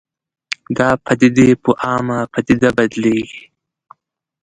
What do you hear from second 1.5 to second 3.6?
په عامه پدیده بدلېږي